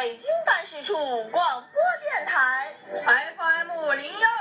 [0.00, 0.94] 北京办事处
[1.28, 2.72] 广播电台。
[3.36, 4.39] FM 零幺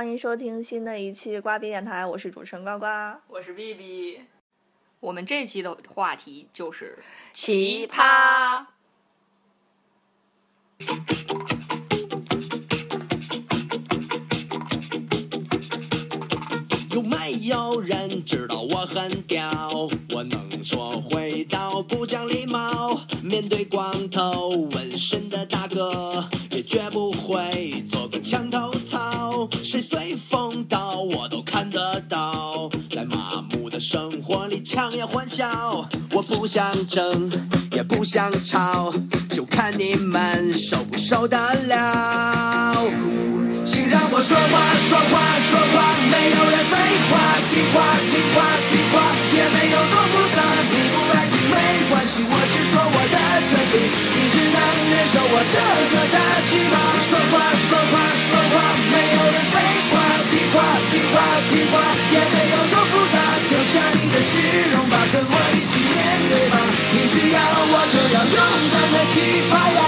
[0.00, 2.86] 欢迎收听新的一期瓜逼电台，我是主持人呱呱。
[3.28, 4.22] 我是 B B，
[4.98, 6.98] 我们这期的话题就是
[7.34, 8.64] 奇葩。
[16.90, 19.90] 有没有人知道我很屌？
[20.14, 23.02] 我能说会道，不讲礼貌。
[23.22, 26.24] 面对光头纹身的大哥，
[29.70, 32.68] 谁随风倒，我都看得到。
[32.92, 37.30] 在麻木的生活里强颜欢笑，我不想争，
[37.70, 38.92] 也不想吵，
[39.30, 42.82] 就看你们受不受得了。
[43.64, 46.74] 请让我说话，说话，说话，没有人废
[47.06, 48.42] 话，听话，听话，
[48.74, 50.42] 听话，也没有多复杂。
[50.66, 51.54] 你不爱听没
[51.88, 54.49] 关系，我只说我的真理，你只
[54.90, 55.54] 能忍受我这
[55.86, 56.74] 个大奇葩。
[57.06, 59.54] 说话，说话，说话，没有人废
[59.90, 59.94] 话，
[60.28, 60.58] 听话，
[60.90, 61.16] 听话，
[61.48, 61.78] 听话，
[62.10, 63.16] 也没有多复杂。
[63.48, 64.34] 丢下你的虚
[64.72, 65.94] 荣吧，跟我一起面
[66.28, 66.58] 对吧。
[66.92, 68.36] 你需要我这样勇
[68.72, 69.14] 敢的奇
[69.48, 69.80] 葩呀。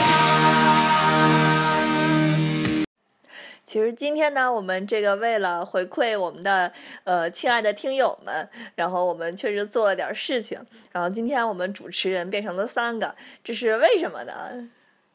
[3.64, 6.70] 其实今天呢，我们这个为了回馈我们的
[7.04, 10.60] 呃亲爱的听友们，然后我们确实做了点事情，
[10.92, 14.68] 然后今天我们主持人变成了三个，这是为什么呢？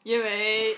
[0.08, 0.74] 因为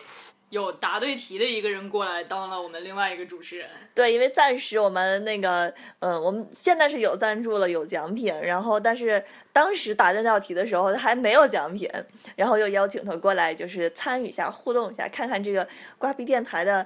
[0.48, 3.70] 有答对题的一个人过来当了我们另外一个主持人。
[3.94, 11.88] 对，因为暂时我们那个，嗯，我们现在是有赞助了，有奖品，然后但是当时答这道题的时候还没有奖品，
[12.34, 16.84] 然后又邀请他过来，就是参与一下，互动一下，看看这个瓜皮电台的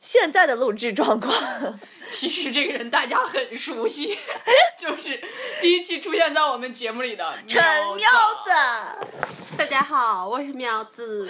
[0.00, 1.34] 现在的录制状况。
[2.10, 4.16] 其实这个人大家很熟悉，
[4.78, 5.20] 就是
[5.60, 8.08] 第一期出现在我们节目里的陈喵喵
[8.44, 11.28] 子， 大家好，我是喵子。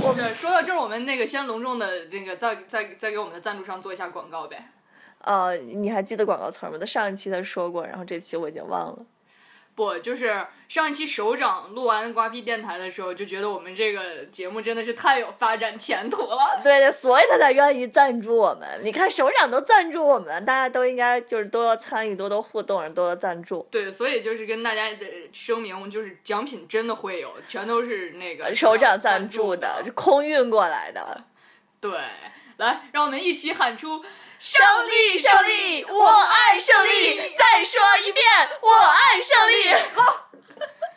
[0.00, 4.70] 我们，说到这儿，我们那个先隆重的那个再再再给我们的赞助商做一下广告呗。
[5.20, 6.76] 呃，你还记得广告词儿吗？
[6.80, 9.06] 他上一期他说过，然后这期我已经忘了。
[9.74, 16.60] 不，就是上一期首长录完瓜皮电台的时候，就觉得我们这个节目真的是太有发展前途了。
[16.62, 18.68] 对对，所以他才愿意赞助我们。
[18.82, 23.66] 你看首长都赞助我们，大家都应该就是多多参与，多多互动，多多赞助。
[23.70, 31.24] 对，所以就是跟大家的声明，就是奖品真的会有，全都是那个首长赞赞助的的，是空运过来的。
[31.80, 31.90] 对，
[32.58, 34.04] 来，让我们一起喊出
[34.46, 37.16] 胜利，胜利，我爱胜利！
[37.34, 38.22] 再说一遍，
[38.60, 39.72] 我爱胜利！
[39.94, 40.28] 好，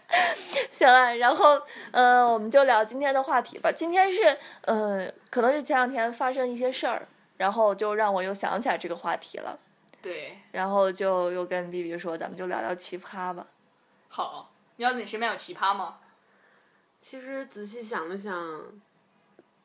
[0.74, 3.72] 行了，然后，呃，我们就聊今天的话题吧。
[3.72, 7.07] 今天是，呃，可能是前两天发生一些事儿，
[7.38, 9.57] 然后就让我又想起来这个话题了，
[10.02, 13.47] 对，然后就又跟 B B 说，咱们就聊聊奇葩吧。
[14.09, 16.00] 好，喵子，你身边有奇葩吗？
[17.00, 18.62] 其实仔细想了想，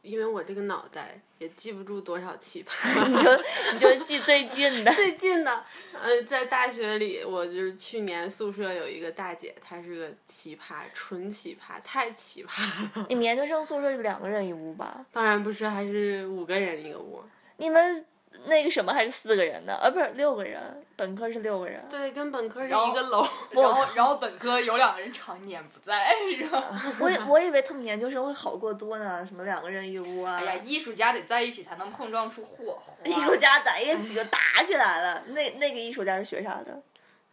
[0.02, 3.08] 因为我这个脑袋也记不住多少奇葩。
[3.08, 3.42] 你就
[3.72, 13.06] 你就记最近的， 最近的，呃，在大学里，我就是去年宿舍有一个大姐，她是个奇葩，纯奇葩，太奇葩了。
[13.08, 15.06] 你们研究生宿舍是两个人一屋吧？
[15.12, 17.22] 当然不是，还是五个人一个屋。
[17.58, 18.04] 你们
[18.46, 19.74] 那个什么还是四个人呢？
[19.74, 21.84] 啊，不是六个人，本科是六个人。
[21.88, 23.26] 对，跟本科是一个楼。
[23.50, 26.64] 然后，然后本科有两个人常年不在， 是吧？
[26.98, 30.38] 我以我以为他们研究生会好过多呢，什么两个人一屋啊。
[30.38, 32.94] 哎呀，艺术家得在一起才能碰撞出火花。
[33.04, 35.22] 艺术家在一起就打起来了。
[35.28, 36.82] 那那个艺术家是学啥的？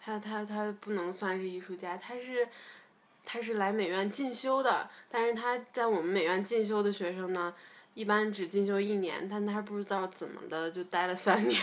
[0.01, 2.47] 他他他不能算是艺术家，他是
[3.25, 7.53] 他是来美院进修的，但是他在我们美院进修的学生呢，
[7.99, 11.61] 一般只进修一年，但他不知道怎么的就待了三年。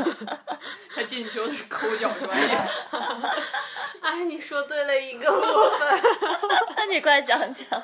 [0.94, 2.58] 他进修的是抠脚专业。
[4.00, 6.02] 哎，你说对了一个部分。
[6.78, 7.82] 那你快讲讲。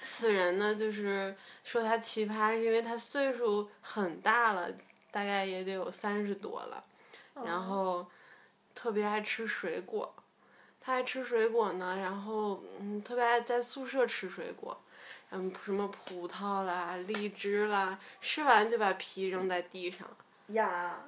[0.00, 4.68] 此人呢，就是说他奇葩，是因为他岁数很大了，
[5.10, 6.84] 大概也得有三十多了，
[7.44, 8.06] 然后
[8.72, 10.14] 特别爱吃水果。
[10.80, 14.80] 他爱吃水果呢，然后嗯，特别爱在宿舍吃水果。
[15.36, 20.08] 嗯，什么葡萄啦、荔枝啦，吃完就把皮扔在地上，
[20.48, 21.00] 呀，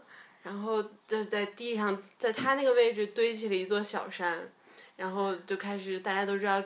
[0.42, 4.50] 然后在在地上，在他那个位置堆起了一座小山，
[4.96, 6.60] 然后就开始大家都知道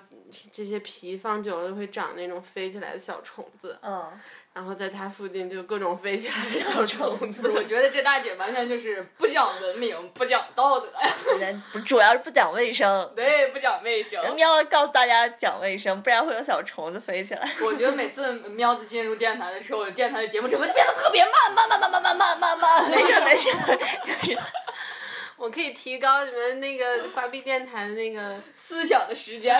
[0.51, 4.11] 这些皮放久了会长那种飞起来的小虫子，嗯，
[4.52, 7.49] 然后在它附近就各种飞起来的小 虫子。
[7.50, 11.08] 我觉得这大姐完全就是不讲文明、不讲道德呀，
[11.38, 13.12] 人不主要是不讲卫生。
[13.14, 14.20] 对，不讲卫生。
[14.23, 17.49] 人喵告诉大家讲卫生，不然会有小虫子飞起来。
[17.61, 22.91] 我觉得每次喵子进入电台的时候，电台的节目整个就变得特别慢，慢慢慢慢慢慢慢慢。
[22.91, 24.38] 没事儿没事儿，就是
[25.38, 29.56] 我可以提高你们那个挂壁电台的那个，思想的时间。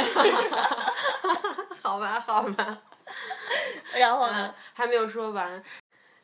[1.81, 2.79] 好吧，好吧。
[3.99, 5.63] 然后呢嗯？，还没有说完。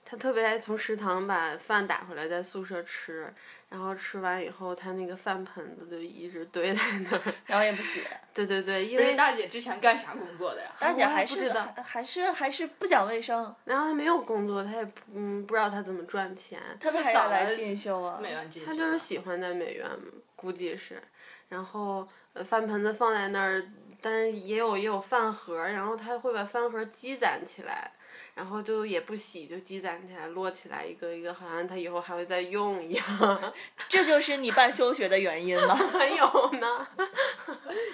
[0.08, 3.28] 他特别爱从食堂把饭打回来，在宿舍吃，
[3.68, 7.34] 然后吃完以后，他那个饭盆子就一直堆在那儿。
[7.44, 8.04] 然后也不洗。
[8.32, 10.70] 对对对，因为大姐之前干啥工作的呀？
[10.78, 18.20] 大姐还是不知道还还是还是不讲卫生，然后他没有工作，他也不嗯不知道他怎么赚钱，他为啥要来进修啊？
[18.22, 18.66] 美院进修。
[18.70, 19.90] 他就是喜欢在美院，
[20.36, 21.02] 估计是。
[21.48, 23.60] 然后呃饭盆子放在那儿，
[24.06, 27.90] 但是也有也有饭盒，然后他会把饭盒积攒起来，
[28.36, 33.04] 然后就也不洗，就积攒起来摞起来一个一个，好像他以后还会再用一样。
[33.88, 35.74] 这就是你办休学的原因吗？
[35.92, 36.86] 还有呢，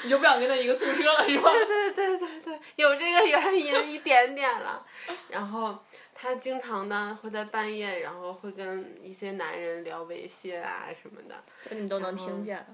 [0.05, 1.51] 你就不想跟他一个宿舍了是吧？
[1.51, 4.85] 对对对对对，有这个原因一点点了。
[5.31, 5.79] 然后
[6.15, 11.43] 他经常呢会在半夜，然后会跟一些男人聊微信啊什么的。
[11.71, 12.67] 这你都能听见。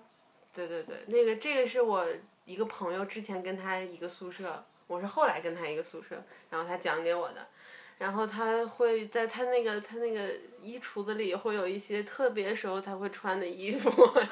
[0.52, 2.04] 对对对，那个这个是我
[2.48, 6.16] 一个朋友之前跟他一个宿舍，我是后来跟他一个宿舍，
[6.48, 7.46] 然后他讲给我的。
[7.98, 13.90] 然后他会在他那个他那个衣橱子里会有一些特别时候他会穿的衣服，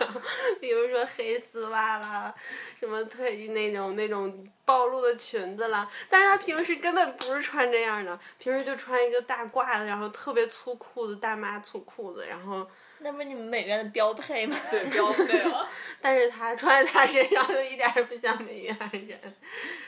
[0.60, 2.32] 比如说黑丝袜啦，
[2.78, 5.90] 什么特那种那种暴露的裙子啦。
[6.08, 12.66] 但是他平时根本不是穿这样的，平时就穿一个大褂子，然后特别粗裤子，大妈粗裤子，然后
[13.00, 14.56] 那不是你们美院的标配吗？
[14.70, 15.68] 对，标配了。
[16.00, 19.34] 但是他穿在他身上就一点儿不像美院人。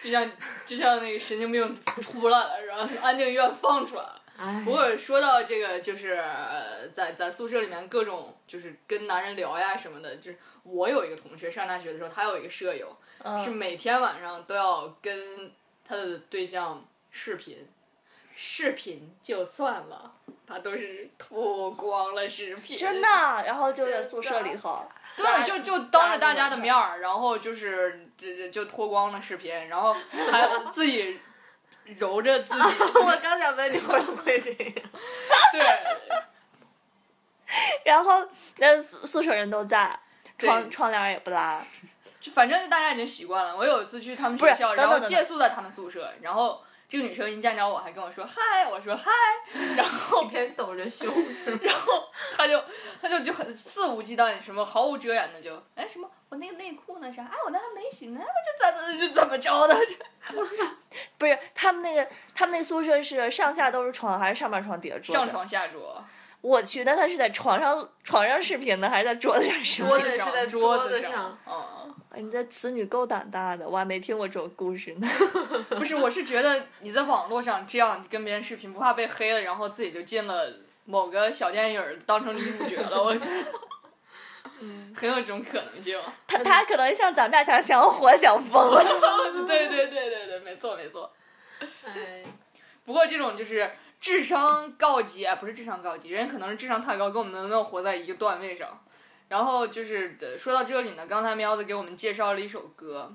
[0.02, 0.30] 就像
[0.66, 4.22] 就像那个神经病出来了，然后安定医院放出来了。
[4.36, 12.96] 哎不过说到这个，就是呃在在宿舍里面各种就是跟男人聊呀什么的，就是我有一个同学上大学的时候，他有一个舍友，
[13.42, 15.50] 是嗯，每天晚上都要跟
[15.84, 17.66] 他的对象视频，
[18.40, 20.12] 视频就算了，
[20.46, 23.08] 他都是脱光了视频，真的。
[23.44, 24.88] 然后就在宿舍里头。
[25.16, 29.92] 对，就就当着大家的面儿，然后就是就就就脱光了视频，然后
[30.30, 31.18] 还自己
[31.98, 32.60] 揉着自己，
[32.94, 34.72] 我刚想问你会不会这样？
[35.52, 35.60] 对，
[37.84, 38.24] 然后
[38.58, 39.98] 那宿宿舍人都在，
[40.38, 41.60] 窗窗帘也不拉。
[42.20, 43.56] 就反正大家已经习惯了。
[43.56, 49.10] 我有一次去他们学校，然后借宿在他们宿舍，然后这个女生一见着我还跟我说嗨，我说嗨，
[49.76, 51.06] 然后一边抖着胸，
[51.60, 52.04] 然后
[52.34, 52.58] 她就
[53.02, 59.76] 她就就很肆无忌惮，什么毫无遮掩的就哎什么我那个内裤呢啥哎我那还没洗呢，哎我这怎么就怎么着的？
[61.18, 65.14] 不是他们那个，他们那宿舍是上下都是床，还是上半床底下桌？
[65.14, 66.02] 上床下桌，
[66.40, 69.90] 我去，那他是在床上床上视频呢，还是在桌子上视频？
[69.90, 71.77] 桌上在桌桌子上上，嗯，
[72.16, 75.08] 你这此女够胆大的，我还没听过这种故事呢。
[75.70, 80.52] 不是，我是觉得你在网络上这样跟别人视频，不怕被黑了，然后自己就进了
[80.84, 83.14] 某个小电影儿当成女主角了，我。
[84.60, 85.96] 嗯，很有这种可能性。
[86.26, 88.82] 他他可能像咱们俩想想火想疯了。
[89.46, 91.12] 对对对对对，没错没错。
[91.84, 92.24] 哎，
[92.84, 98.80] 不过这种就是智商告急啊，不是智商告急，人家可能是智商太高，跟我们没有活在一个段位上。
[99.28, 103.14] 然后就是呃说到这里呢，刚才喵子给我们介绍了一首歌，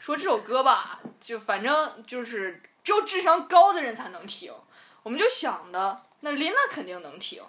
[0.00, 4.52] 说这首歌吧，就反正就是只有智商高的人才能听。
[5.02, 7.42] 我们就想的，那琳娜肯定能听，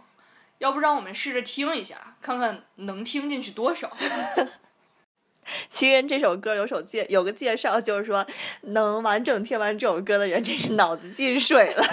[0.57, 3.95] 要不让我们试着听一下，看看能听进去多少。
[5.69, 8.25] 其实这首歌有首介有个介绍，就是说
[8.61, 11.85] 能完整听完这首歌的人，真是脑子进水了。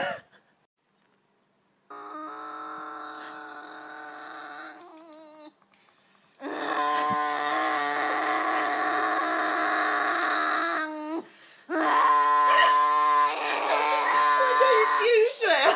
[15.02, 15.72] 进水了，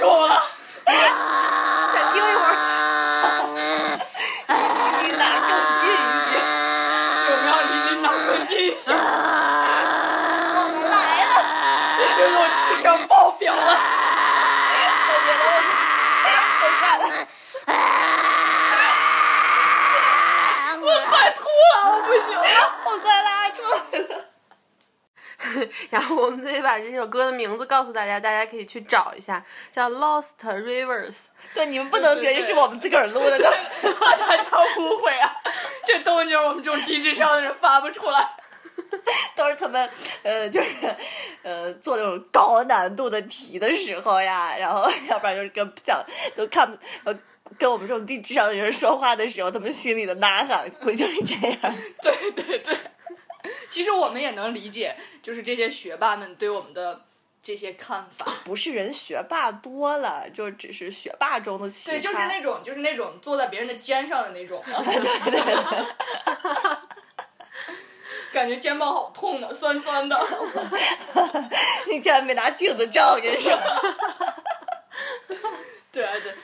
[0.00, 0.42] 够了，
[0.86, 0.92] 再
[2.12, 2.50] 听一会儿，
[5.02, 6.30] 离哪更近一些？
[7.28, 8.04] 我们要离琳娜
[8.86, 8.98] 更近一
[10.18, 10.26] 些。
[10.54, 11.32] 我们来了。
[12.16, 13.60] 觉得我智商爆表了。
[20.80, 20.86] 我。
[21.06, 22.42] 快吐了，我不行了。
[22.84, 24.24] 我快拉出来了。
[25.90, 31.10] 然后我们得把这首歌的名字告诉大家，大家可以去找一下，叫《Lost Rivers》。
[31.54, 33.38] 对，你们不能觉得是我们自个儿录的，
[34.00, 34.44] 怕大家
[34.78, 35.36] 误会啊！
[35.86, 38.36] 这动静我们这种低智商的人发不出来。
[39.36, 39.90] 都是他们
[40.22, 40.70] 呃，就是
[41.42, 46.04] 呃做那种高难度的题的时候呀，然后要不然就是跟想
[46.36, 47.14] 都看呃
[47.58, 51.58] 跟我们这种低智商的人说话的时候，他们心里的呐喊，估计就是这样。
[52.02, 52.76] 对对对，
[53.68, 57.02] 其实我们也能理解，就是这些学霸们对我们的
[57.42, 58.32] 这些看法。
[58.44, 61.92] 不是人学霸多了，就只是学霸中的奇葩。
[61.92, 64.62] 对，就是那种就是那种坐在别人的肩上的那种。
[64.66, 65.56] 对对对。
[68.32, 70.18] 感觉肩膀好痛呢，酸酸的。
[71.88, 73.52] 你竟然没拿镜子照，我跟你说。
[75.92, 76.34] 对啊对，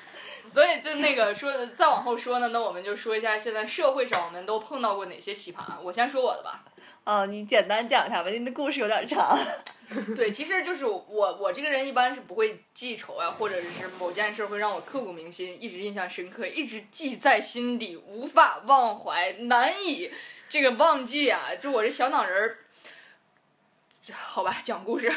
[0.53, 5.81] 所以就那个说，再往后说呢，那我们就说一下现在社会上我们都碰到过哪些奇葩。
[5.83, 6.65] 我先说我的吧。
[7.05, 9.39] 哦，你简单讲一下吧，你的故事有点长。
[10.15, 20.11] 对，其实就是我我这个人一般是不会记仇啊，或者是某件事会让我刻骨铭心，一直印象深刻，一直记在心底，无法忘怀，难以。
[20.49, 22.59] 这个忘记啊，就我这小脑仁儿，
[24.13, 25.13] 好吧，讲故事，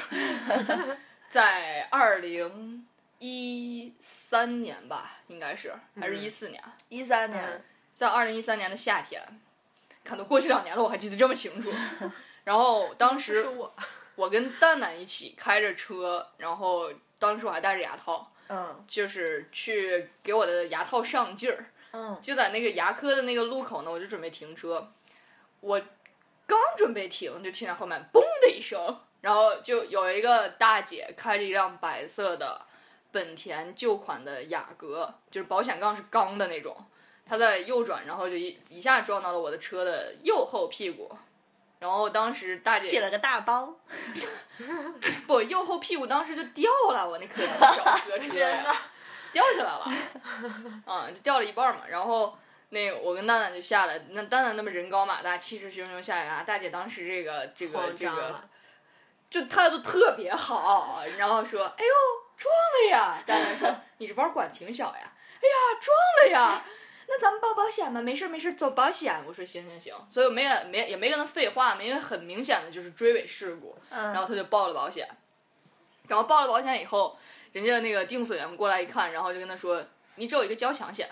[1.29, 2.87] 在二零
[3.19, 6.61] 一三年吧，应该是还是一四年？
[6.89, 9.21] 一三年，在二零一三年的夏天，
[10.03, 11.71] 看都过去两年了，我还记得这么清楚。
[12.43, 13.73] 然后当时我。
[14.29, 24.91] 跟蛋蛋一起开着车，然后当时我还戴着牙套，嗯，就是去给我的牙套上劲儿，嗯，就在那个牙科的那个路口呢，我就准备停车。
[25.61, 25.79] 我
[26.47, 32.65] 刚准备停，就听见后面“嘣”的一声，然后就有一个大姐开着一辆白色的
[33.11, 36.75] 本田旧款的雅阁，就是保险杠是钢的那种。
[37.25, 41.09] 她在右转，然后就一一下撞到了我的车的右后屁股，
[41.79, 43.75] 然后当时大姐起了个大包，
[45.27, 48.75] 不，右后屁股当时就掉了，我那可怜的小车车呀，
[49.31, 49.85] 掉下来了，
[50.85, 52.35] 嗯，就掉了一半嘛，然后。
[52.73, 56.41] 那我跟蛋蛋就下来，那蛋蛋那么人高马大，气势汹汹下来啊！
[56.41, 58.41] 大姐当时这个这个这个，
[59.29, 61.93] 就态度特别好，然后说：“哎呦，
[62.37, 66.65] 撞了呀！”蛋蛋说：“你这包管挺小呀。”哎呀，撞了呀！
[67.09, 69.21] 那咱们报保险吧，没事没事，走保险。
[69.27, 75.05] 我说行行行，所以我没没也没跟他废话，因为很明显的就是追尾事故，然后他就报了保险。
[76.07, 77.19] 然后报了保险以后，
[77.51, 79.85] 人家那个定损员过来一看，然后就跟他说
[80.15, 81.09] ：“你只有一个交强险。”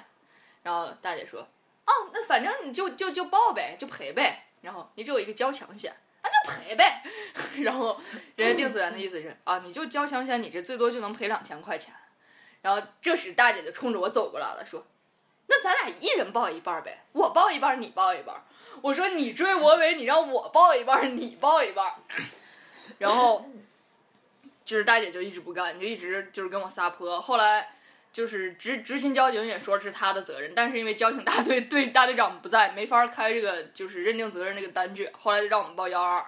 [0.62, 1.42] 然后大姐说
[1.88, 4.48] ：“哦，那反正你就就就报呗，就赔呗。
[4.62, 7.02] 然后你只有一个交强险，那就赔呗。
[7.64, 8.00] 然后
[8.36, 11.94] 人家定损员的意思是啊，你就交强险，你这最多就能赔两千块钱。
[12.62, 14.86] 然后这时大姐就冲着我走过来了，说：
[15.48, 18.36] 那咱俩一人报一半呗，我报一半，你报一半。
[18.82, 21.96] 我说你追我尾，你让我报一半，你报一半。
[22.98, 23.50] 然后
[24.66, 27.22] 就是大姐就一直不干，就一直就是跟我撒泼。
[27.22, 27.76] 后来。
[28.12, 35.10] 就是执执勤交警也说是他的责任，但是因为交警大队队大队长不在，没法开这个就是认定责任这个单据。
[35.18, 36.26] 后来就让我们报幺二二，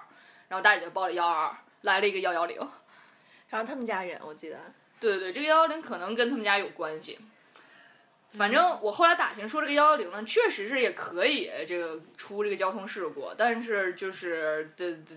[0.48, 2.56] 然后大姐就报了幺二二，来了一个幺幺零，
[3.48, 4.56] 然后他们家人我记得。
[5.00, 7.18] 对对对，这个幺幺零可能跟他们家有关系。
[8.30, 15.16] 反正我后来打听说这个幺幺零呢，确实是也可以这个出这个交通事故，但是就是的的。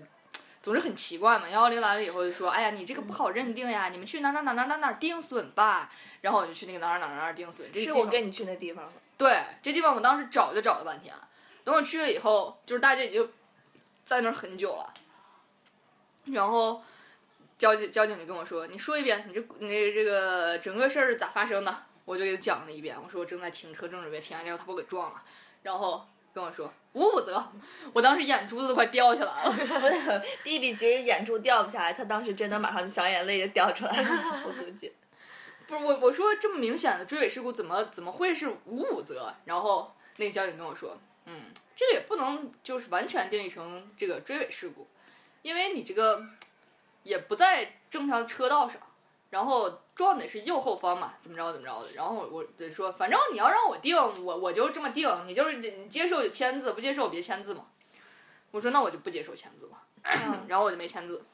[0.66, 5.88] 总是很奇怪嘛，幺幺零来了以后就说：“哎呀，你这个不好认定呀，你们去哪哪哪哪哪哪定损吧。”
[6.22, 7.70] 然后我就去那个哪哪哪哪哪定损。
[7.72, 11.14] 这是我跟你去那地方对，这地方我当时找就找了半天。
[11.62, 13.32] 等我去了以后，就是大家已经
[14.04, 14.92] 在那儿很久了。
[16.24, 16.82] 然后
[17.56, 21.72] 交警交警就跟我说：“你说一遍，你这你这个整个事儿是咋发生的？”
[22.04, 22.96] 我就给他讲了一遍。
[23.00, 25.22] 我说我正在停车，正准备停下，结果他把我给撞了。
[25.62, 26.04] 然后。
[26.36, 27.46] 跟我说无武责，
[27.92, 29.52] 我当时眼珠子都快掉下来了。
[29.52, 34.42] 不是，B B 其实眼珠掉不下来，他当时真的马上小眼泪就掉出来了。
[34.46, 34.90] 我估计，
[35.68, 39.34] 不是我我说这么明显的追尾事故怎么怎么会是五五责？
[39.44, 41.42] 然后那个交警跟我说，嗯，
[41.74, 44.88] 这个也不能就是完全定义成这个追尾事故，
[45.42, 46.24] 因为你这个
[47.02, 48.80] 也不在正常车道上。
[49.30, 51.92] 然后撞的是右后方嘛，怎么着怎么着的。
[51.92, 55.10] 然后我得说，反正你要让我定，我我就这么定。
[55.26, 57.66] 你就是你接受就签字，不接受别签字嘛。
[58.52, 59.78] 我说那我就不接受签字嘛。
[60.46, 61.24] 然后我就没签字。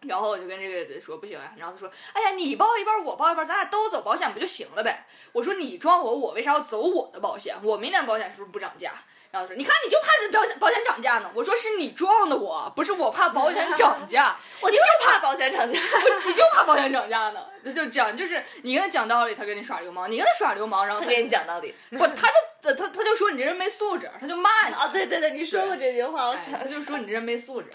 [0.00, 1.54] 然后我就跟这个说不行呀。
[1.56, 5.06] 然后他说，哎呀，你报一半，我报一半，咱俩都走保险不就行了呗？
[5.32, 7.56] 我说你撞我，我为啥要走我的保险？
[7.62, 8.92] 我明年保险是不是不涨价？
[9.34, 14.36] 然后说：“你看，你就怕这保险保险涨价呢。”我说：“是你撞的我，不是我怕保险涨价。
[14.62, 15.80] ”我就怕保险涨价，
[16.24, 17.44] 你就怕保险涨价呢？
[17.64, 21.74] 就就讲，就是你跟他讲道理，他跟你耍流氓；你跟他耍流氓，然后他跟你讲道理。
[21.90, 22.28] 不，他
[22.62, 24.74] 就他他就说你这人没素质，他就骂你。
[24.74, 26.52] 啊，对对对，你说过这句话，我想。
[26.52, 27.68] 他就说你这人没素质。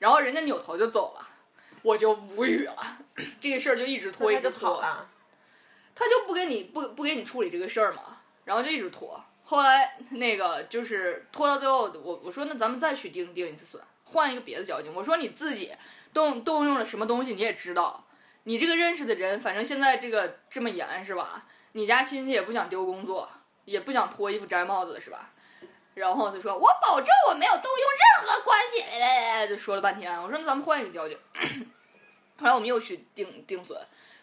[0.00, 1.26] 然后人家扭头就走了，
[1.80, 2.76] 我就无语了，
[3.40, 4.84] 这个事儿就一直拖，一直拖。
[5.94, 9.24] 他就不给你不不给你处理这个事儿嘛，然后就一直拖。
[9.50, 14.94] 后来那个就是拖到最后，我我说那咱们再去定定一次损，换一个别的交警。
[14.94, 15.72] 我说你自己
[16.14, 18.06] 动动用了什么东西你也知道，
[18.44, 21.48] 你这个认识的人，反正现在这个这么严是吧？
[21.72, 23.28] 你家亲戚也不想丢工作，
[23.64, 25.32] 也不想脱衣服摘帽子是吧？
[25.94, 27.88] 然后他说我保证我没有动用
[28.22, 30.16] 任何关系，就说了半天。
[30.22, 31.18] 我说那咱们换一个交警。
[32.38, 33.76] 后来我们又去定定损，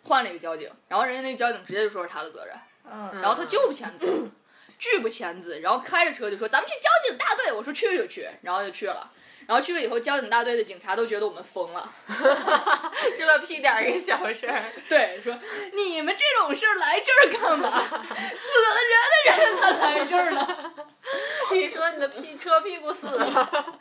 [0.04, 2.56] 换了一个交警， 然后人家那个交警直接就说是他的责任，
[2.90, 4.32] 嗯，然后他就不签字，
[4.78, 9.12] 拒不签字，然后开着车就说咱们去交警大队，我说去就去，然后就去了，
[9.48, 11.94] 然后去了以后，交警大队的警察都觉得我们疯了，
[13.18, 15.38] 这么屁点儿一个小事儿，对，说
[15.74, 17.82] 你们这种事儿来这儿干嘛？
[17.82, 20.74] 死了人的人才来这儿呢。
[21.52, 23.80] 你说你的屁车屁股死了，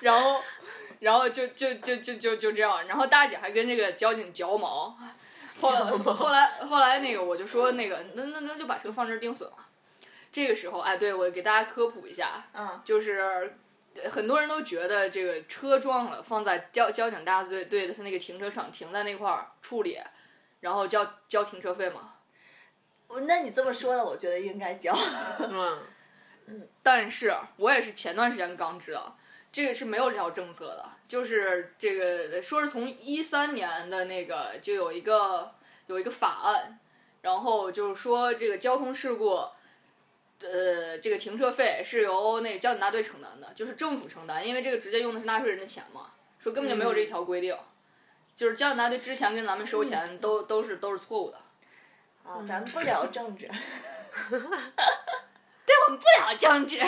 [0.00, 0.42] 然后，
[1.00, 4.96] 然后就就就就就就这样，然后大姐还跟这个交警嚼毛。
[5.60, 9.56] 后来后来后来那个我就说那个那那那就把车放这儿定损了。
[10.34, 13.54] 这个时候哎，对我给大家科普一下，嗯就是
[13.94, 19.96] 呃很多人都觉得这个车撞了放在交交警大队队的他那个停车场停在那块儿处理，
[20.58, 22.14] 然后交交停车费嘛。
[23.06, 24.92] 我那你这么说的，我觉得应该交。
[25.48, 29.16] 嗯，但是我也是前段时间刚知道，
[29.52, 35.54] 这个是没有这条政策的，就是这个说是从一三年的那个就有一个
[35.86, 36.80] 有一个法案，
[37.22, 39.46] 然后就是说这个交通事故，
[40.50, 47.56] 呃，这个停车费是由那个交警大队承担的，就是政府承担，因为这个直接用的是纳税人的钱嘛，说根本就没有这条规定，
[48.36, 51.38] 就是交警大队之前跟咱们收钱都都是都是错误的。
[52.24, 53.46] 啊，咱们不聊政治，
[54.28, 56.78] 对我们不聊政治。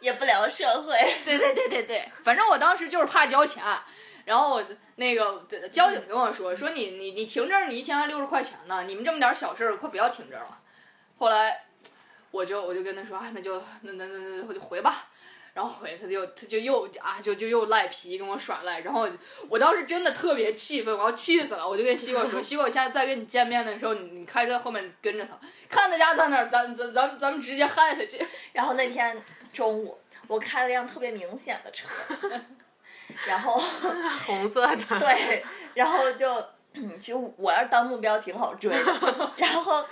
[0.00, 0.96] 也不聊社会。
[1.24, 3.62] 对对对对对，反正我当时就是怕交钱，
[4.24, 4.64] 然后我
[4.96, 10.58] 那个交警跟我说说你你你停这儿，你一天还六十块钱呢，你们这么点小事儿，快不要停这儿了。
[11.18, 11.66] 后来
[12.32, 15.08] 我就我就跟他说啊，那就那那那那我就回吧。
[15.54, 19.06] 然后回他就他就又啊就就又赖皮跟我耍赖，然后
[19.50, 28.26] 我当时真的特别气愤，我要气死了，我就跟西瓜说， 西瓜我下次再跟你见面的时候，你你开车后面跟着他，看他家在哪儿，咱咱咱咱们直接害他去。
[28.54, 31.86] 然后那天中午，我开了辆特别明显的车，
[33.28, 33.62] 然后
[34.24, 36.32] 红色的，对，然后就，
[36.72, 39.84] 嗯其实我要是当目标挺好追的，然后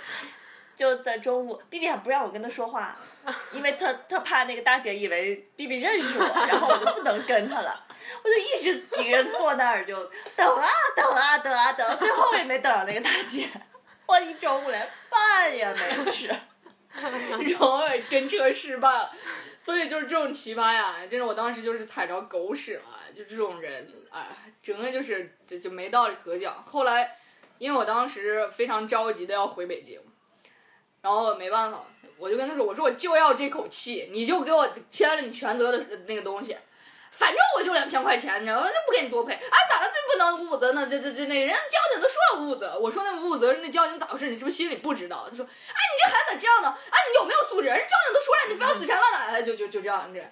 [0.81, 2.97] 就在中午，B B 还不让我跟他说话，
[3.53, 7.85] 因为他他怕那个大姐以为 B B 认识我，然后我就不能跟他了，
[8.23, 9.95] 我就一直一个人坐那儿就
[10.35, 13.47] 等啊等啊等啊等，最后也没等着那个大姐，
[14.07, 16.35] 我一中午连饭也没吃。
[16.97, 19.09] 然后跟车失败了，
[19.57, 24.27] 所以就是这种奇葩呀，就是我当时就是踩着狗屎了，就这种人，哎，
[24.61, 26.61] 整个就是就就没道理可讲。
[26.65, 27.15] 后来，
[27.59, 30.01] 因为我当时非常着急的要回北京，
[31.01, 31.83] 然后没办法，
[32.17, 36.57] 我就跟他说，我说我就要这口气，你就给我签了你全责的那个东西。
[37.11, 38.69] 反正我就两千块钱，你知道吗？
[38.73, 39.91] 那不给你多赔，哎，咋了？
[39.91, 40.87] 这不能无责呢？
[40.89, 44.29] 这这这那人家交警都说了无责，我说那无责，那交警咋回事？
[44.29, 45.27] 你是不是心里不知道？
[45.29, 46.75] 他说，哎，你这孩子咋这样呢？
[46.89, 47.67] 哎，你有没有素质？
[47.67, 50.23] 人交警都说了，你非要死缠烂打的，就就就这样这。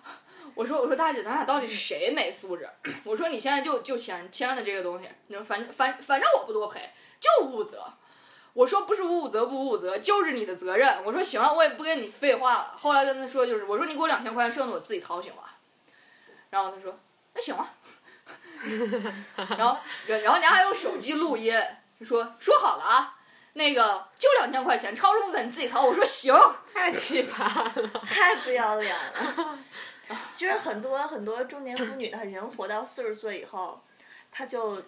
[0.54, 2.68] 我说我说大姐，咱俩到底是谁没素质？
[3.04, 7.84] 我说你现在就就签签了这个东西，你说反正反反正我不多赔，就无责。
[8.54, 11.02] 我说不是无责不无责，就是你的责任。
[11.04, 12.74] 我说行了，我也不跟你废话了。
[12.76, 15.58] 后来跟他说就是，我说你给我两千块钱，剩的我自己掏行吧。
[16.50, 16.98] 然后他说
[17.34, 17.70] 那行 吧，
[19.56, 21.54] 然后然后人家还用手机录音，
[22.02, 23.16] 说说好了啊，
[23.52, 25.84] 那个就两千块钱，超出部分你自己掏。
[25.84, 26.34] 我说行，
[26.74, 27.88] 太奇葩了。
[28.04, 29.58] 太不要脸了。
[30.34, 33.80] 其实很多很多中年妇女，她人活到四十岁以后，
[34.32, 34.82] 她就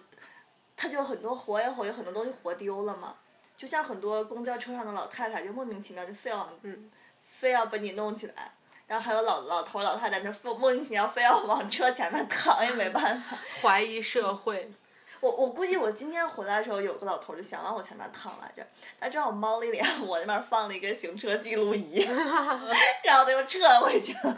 [0.75, 3.15] 她就很多活也活，有很多东西活丢了嘛。
[3.61, 6.89] 就像很多公交车上的老太太，就莫名其妙就非要、嗯
[7.21, 8.51] 非要把你弄起来。
[8.87, 13.37] 然后还有老老头儿老太太，就非莫名其妙非要往车前面躺，也没办法。
[13.61, 14.71] 怀疑社会，
[15.21, 18.65] 我我估计我今天回来的时候，有个老头儿就想往我前面躺来着，
[18.99, 21.99] 他正好猫了一脸，我那边放了一个行车记录仪，
[23.05, 24.35] 然后他又撤回去了。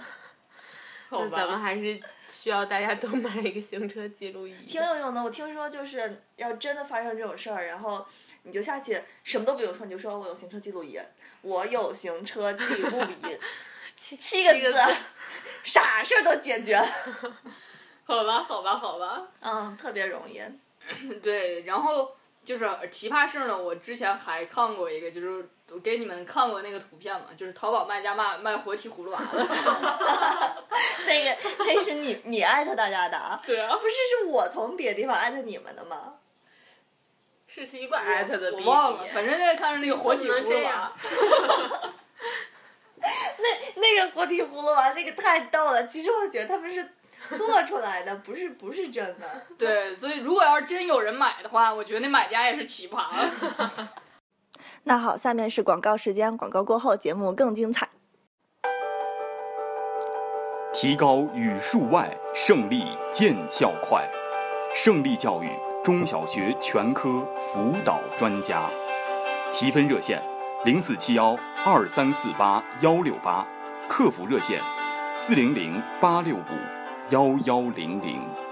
[1.09, 4.53] 好那咱们吧，还是需要大家都买一个行车记录仪。
[4.65, 5.23] 挺有用的。
[5.23, 8.05] 我听说就是要真的发生这种事儿，然后
[8.43, 10.99] 你就下去什么都不用说，你就说我有行车记录仪，
[11.41, 13.37] 我有行车记录仪，
[13.97, 14.77] 七七个字，
[15.63, 16.87] 啥事儿都解决了。
[18.05, 19.27] 好吧，好吧，好吧。
[19.39, 20.41] 嗯，特别容易。
[21.21, 29.47] 对，然后就是奇葩事儿呢，我之前还看过一个，就是我给你们看过那个图片嘛，就是淘宝卖家卖卖活体葫芦娃的。
[31.05, 33.41] 那个那是你你艾特大家的啊？
[33.45, 36.15] 对啊不是是我从别的地方艾特你们的吗？
[37.47, 40.91] 是西瓜艾特的我忘了，反正那个看着那个活体葫芦娃
[43.03, 46.93] 那那个活体葫芦娃那个太逗了，其实我觉得他们是
[47.37, 49.27] 做出来的，不是不是真的。
[49.57, 53.03] 对，所以如果要是真有人买的话，我觉得那买家也是奇葩。
[54.85, 57.89] 那好，下面是广告时间，广告过后节目更精彩。
[60.73, 64.05] 提高语数外，胜利见效快。
[64.75, 65.49] 胜利教育
[65.83, 68.69] 中小学全科辅导专家，
[69.51, 70.21] 提分热线：
[70.65, 73.47] 零四七幺二三四八幺六八，
[73.87, 74.59] 客服热线：
[75.15, 78.42] 四零零八六五幺幺零零。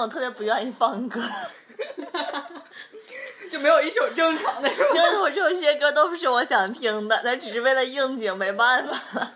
[0.00, 1.20] 我特别不愿意放歌，
[3.50, 4.68] 就没有一首正常的。
[4.68, 4.74] 就
[5.10, 9.32] 是我这些歌都不是我想听的，但只是为了应景，没办法。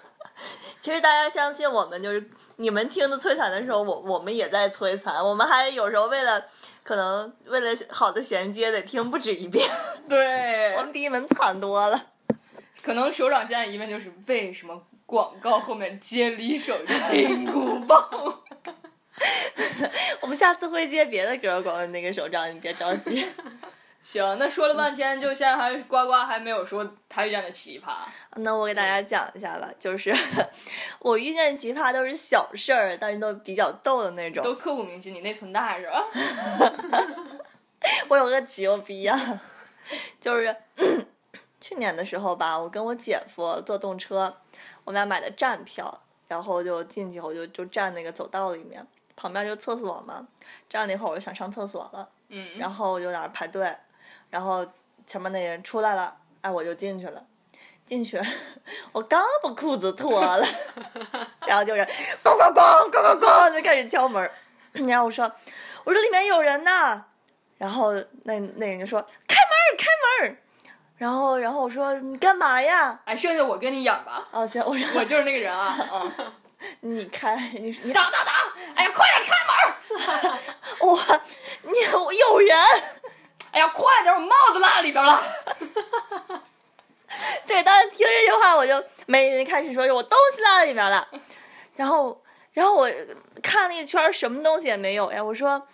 [0.80, 6.44] 其实大家相信我们，就是你们听的摧残的时候，我我们也在摧残，我们还有时候为了
[6.82, 9.70] 可能为了好的衔接得听不止一遍，
[10.08, 12.06] 对我，们比你们惨多了。
[12.82, 16.76] 可能首长现在疑问就是为什么广告后面接了一首
[17.08, 18.08] 金箍棒？
[20.20, 23.26] 我们下次会接别的歌，光那个手账你别着急。
[24.02, 27.92] 行，那说了半天，就现在还呱呱还没有说他遇见的奇葩。
[28.34, 30.12] 那我给大家讲一下吧，就是
[30.98, 34.42] 我遇见奇葩都是小事儿，但是都比较逗的那种。
[34.42, 36.04] 都刻骨铭心，你内存大是吧？
[38.08, 39.40] 我有个极牛逼呀，
[40.20, 40.56] 就是
[41.60, 44.36] 去年的时候吧，我跟我姐夫坐动车，
[44.82, 48.84] 我们俩买的站票，然后就进去以后就就站那个走道里面，
[49.16, 50.26] 旁边就厕所嘛，
[50.68, 53.74] 站了一会儿我就想上厕所了，嗯，然后我就在那儿排队，
[54.30, 54.66] 然后
[55.06, 57.24] 前面那人出来了，哎，我就进去了。
[57.84, 58.18] 进去，
[58.92, 60.46] 我刚把裤子脱了，
[61.44, 61.80] 然后就是
[62.22, 64.30] 咣咣咣咣咣咣就开始敲门，
[64.86, 65.30] 然后我说
[65.84, 67.04] 我说里面有人呢，
[67.58, 69.86] 然后那那人就说开门儿开
[70.22, 70.36] 门儿，
[70.96, 73.00] 然后然后我说你干嘛呀？
[73.04, 76.32] 哎，剩下我跟你演吧，哦行，我说我就是那个人啊，嗯，
[76.80, 78.32] 你开你你打打打，
[78.74, 80.38] 哎呀，快点开门！
[80.80, 81.20] 我
[81.62, 82.56] 你我有人，
[83.50, 85.22] 哎呀，快点，我帽子落里边了。
[87.46, 91.06] 对，当时听这句话我就没人开始说是我东西落里边了，
[91.76, 92.22] 然后
[92.52, 92.90] 然后我
[93.42, 95.66] 看了一圈什么东西也没有呀，我说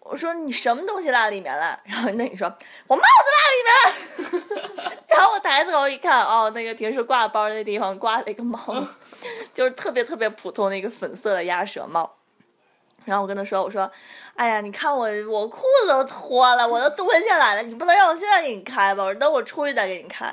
[0.00, 1.78] 我说你什么东西落里面了？
[1.84, 2.52] 然后那你说
[2.86, 8.96] 我帽子落里面了， 然后我抬头一看，哦，那个平时挂包的地方挂了一个帽子，
[9.54, 12.16] 就是特别特别普通的一个粉色的鸭舌帽。
[13.06, 13.90] 然后我跟他说：“我说，
[14.36, 19.02] 哎呀，你看我我裤子都脱了，我都蹲下来了，你不能让我现在给你开吧？
[19.04, 20.26] 我说等我出去再给你开。”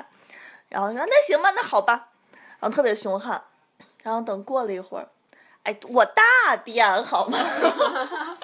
[0.68, 2.08] 然后他说：“那行吧，那好吧。”
[2.60, 3.42] 然后特别凶悍。
[4.02, 5.08] 然后等过了一会儿，
[5.64, 6.22] 哎，我大
[6.62, 7.38] 便好吗？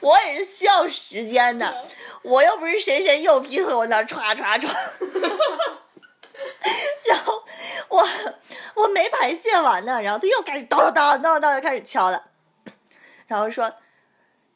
[0.00, 1.84] 我也是需要时间的，
[2.22, 4.68] 我又不是谁谁右劈腿，我那儿歘歘歘。
[7.04, 7.44] 然后
[7.88, 8.08] 我
[8.74, 12.24] 我没排泄完呢，然后他又开始叨叨叨叨叨就开始敲了。
[13.26, 13.70] 然后说，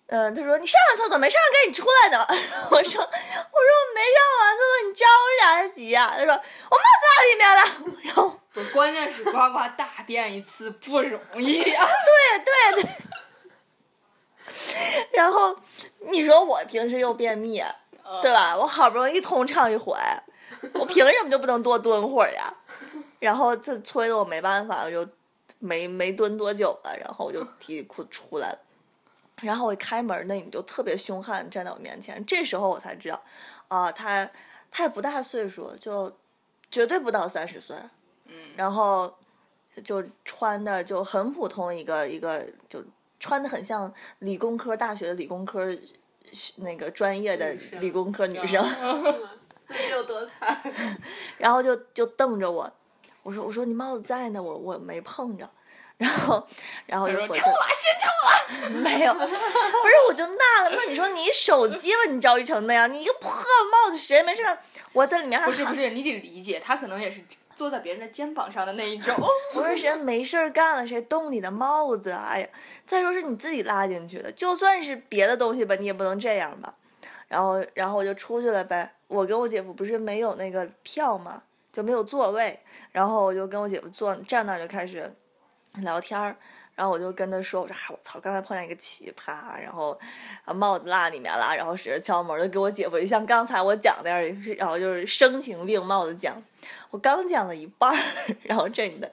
[0.07, 2.27] 嗯，他说你上完厕所没上完，赶紧出来的吧。
[2.71, 5.05] 我说我说我没上完厕所，你着
[5.41, 6.43] 啥急呀、他说我帽子
[7.07, 7.61] 哪里面了？
[8.05, 11.87] 然后不，关键是呱呱大便一次不容易啊。
[11.87, 12.91] 对对对，
[15.13, 15.57] 然后
[16.11, 17.63] 你说我平时又便秘，
[18.23, 18.57] 对吧？
[18.57, 19.95] 我好不容易通畅一回，
[20.75, 22.55] 我凭什么就不能多蹲会儿呀？
[23.19, 25.07] 然后这催的我没办法，我就
[25.59, 28.59] 没没蹲多久了，然后我就提裤子出来了。
[29.43, 33.23] 然后我一开门，那你就特别凶悍站在我面前，这时候我才知道，
[33.69, 34.31] 啊、他
[34.71, 36.17] 他也不大岁数，就
[36.71, 37.77] 绝对不到三十岁，
[38.27, 39.13] 嗯，然后
[39.83, 42.85] 就穿的就很普通，一个一个就
[43.25, 45.67] 穿的很像理工科大学的理工科
[46.57, 48.63] 那个专业的理工科女生，
[49.67, 50.63] 那有多惨？
[51.39, 52.71] 然后就就瞪着我，
[53.23, 55.49] 我说我说你帽子在呢，我我没碰着。
[55.97, 56.47] 然后，
[56.85, 58.71] 然后就回去臭了，先臭了。
[58.83, 59.35] 没有，不是，
[60.09, 60.87] 我就纳了闷儿。
[60.87, 64.59] 你说你手机吧，你着急成那样，你一个破帽子，谁没事干？
[64.93, 69.15] 我在里面还喊不是不是，你得理解，他可能也是坐在别人的肩膀上的那一种。
[69.53, 72.11] 不是谁没事儿干了，谁动你的帽子？
[72.11, 72.49] 哎呀，
[72.85, 76.75] 再说是你自己拉进去的，就算是别的东西吧，你也不能这样吧。
[77.29, 78.93] 然后，然后我就出去了呗。
[79.07, 82.59] 我跟我姐夫不是没有那个票嘛，就没有座位。
[82.93, 85.13] 然后我就跟我姐夫坐站那儿就开始
[85.75, 86.37] 聊天儿。
[86.75, 89.99] 然后我就跟他说：“我说，嗨、我操，刚才碰见一个奇葩，然后
[90.45, 96.43] 啊帽子落里面了，然后使劲敲门，就给我姐夫就像刚才我讲那样，然后就是声情并茂的讲。
[96.91, 97.97] 我刚讲了一半，
[98.43, 99.13] 然后这女的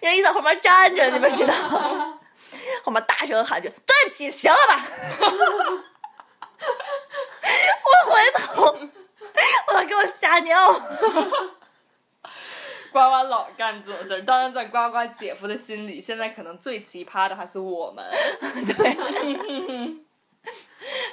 [0.00, 2.20] 人一在后面站着，你们知道吗？
[2.84, 4.86] 后面大声喊句：“对不起，行了吧？”
[7.82, 8.78] 我回头，
[9.74, 10.72] 我，给我吓尿！
[12.92, 18.04] 呱呱老干这种事儿，当然在呱呱姐夫的心里，现在可能最奇葩的还是我们。
[18.76, 18.92] 对。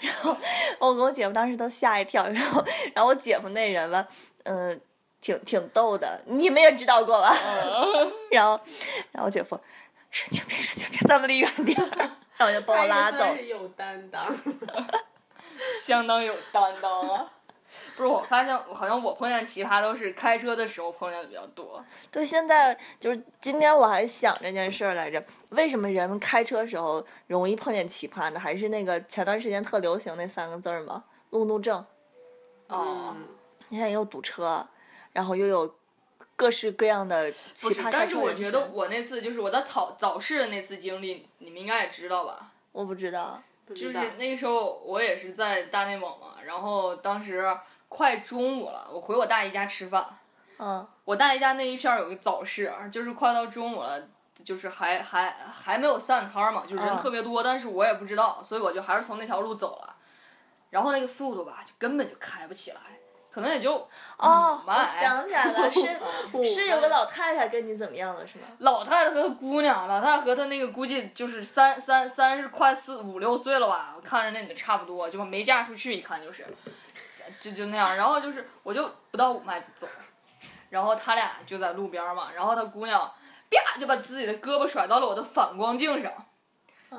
[0.02, 0.36] 然后
[0.80, 2.64] 我跟我姐夫当时都吓一跳，然后
[2.94, 4.06] 然后我姐夫那人吧，
[4.44, 4.80] 嗯、
[5.22, 7.36] 挺挺逗的，你们也知道过吧？
[8.32, 8.60] 然后
[9.12, 9.60] 然后我姐夫
[10.10, 14.36] 神经病，神经病，咱们离远点儿，然后就把我拉走有担当。
[15.86, 17.30] 相当有担当啊！
[17.96, 21.84] 不是，我发现好像我碰见奇葩都是开车的时候碰见的比较多。
[22.12, 28.40] 对，现在就是今天我还想这件事儿来着，为什么人们开车时候容易碰见奇葩呢？
[28.40, 31.04] 还是那个前段时间特流行那三个字儿吗？
[31.30, 31.86] 路怒症。
[32.68, 33.28] 哦，嗯
[33.70, 34.68] 你看又堵车，
[35.14, 35.76] 然后又有
[36.36, 42.52] 各式各样的奇葩，开但是我觉得我那次就是我在早早市的那次经历，你们应该也知道吧？
[42.72, 43.42] 我不知道，
[43.76, 47.46] 就是那个时候我也是在大内蒙嘛，然后当时
[47.88, 50.06] 快中午了，我回我大姨家吃饭。
[50.58, 54.08] 嗯我大姨家那一片儿有个早市，就是快到中午了，
[54.44, 59.96] 就是还还还没有散摊儿嘛，就是人嗯特别多，但是我也不知道，所以我就还是从那条路走了。
[60.70, 62.99] 然后那个速度吧，就根本就开不起来，
[63.40, 63.74] 可能也就
[64.18, 65.98] 哦，慢我想起来了， 是
[66.44, 68.44] 是有个老太太跟你怎么样了是吗？
[68.58, 76.46] 老太太和姑娘，老太太和她那个估计就是三三三十快四五六岁了吧，我看着那女的差不多，就没嫁出去，一看就是，
[77.40, 77.96] 就就那样。
[77.96, 79.88] 然后就是我就不到五迈就走，
[80.70, 83.00] 然后他俩就在路边嘛，然后他姑娘
[83.50, 86.12] 啪就把自己的胳膊甩到了我的反光镜上，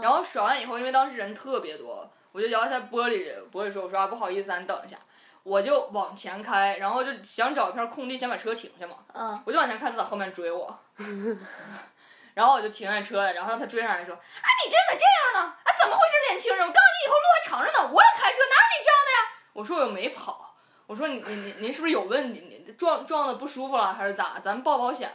[0.00, 4.96] 然后甩完以后，因为当时人特别多，我就摇一下玻璃玻璃说：“我说啊不好意思啊，你等一下。”
[5.42, 8.96] 我就往前开，然后就想找一片空地，先把车停下嘛。
[9.14, 10.78] 嗯，我就往前看，他在后面追我，
[12.34, 15.54] 然后我就停下车了，然后他追上来说：“哎，你这咋这样呢？
[15.64, 16.66] 哎，怎么回事，年轻人？
[16.66, 19.18] 我告诉你，以后路还长着呢，我也开车，哪有你这样的呀？”
[19.54, 20.54] 我说我又没跑，
[20.86, 22.40] 我说你你你您是不是有问题？
[22.66, 24.38] 你撞撞的不舒服了还是咋？
[24.38, 25.10] 咱们报保险，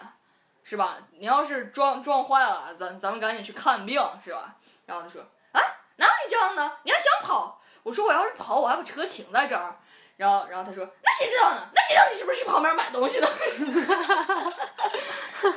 [0.63, 0.97] 是吧？
[1.17, 4.55] 你要是撞撞坏了，咱咱们赶紧去看病，是吧？
[4.85, 5.21] 然后他说
[5.53, 5.61] ：“啊，
[5.95, 6.79] 哪有你这样的？
[6.83, 9.75] 你还想跑？”我说：“我要是跑，我还把车停在这儿。”
[10.17, 11.69] 然后，然后他说：“那谁知道呢？
[11.75, 13.28] 那谁知道你是不是去旁边买东西呢？”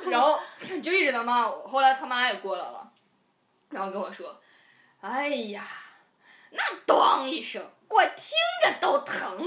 [0.10, 0.40] 然后
[0.82, 1.66] 就一直在骂我。
[1.66, 2.90] 后来他妈也过来了，
[3.70, 4.40] 然后跟我说
[5.00, 5.64] ：“哎呀，
[6.50, 9.38] 那咣一声，我听着都疼。”